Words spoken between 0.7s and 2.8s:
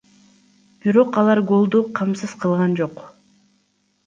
Бирок алар голду камсыз кылган